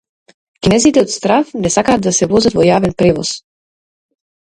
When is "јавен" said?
2.73-2.99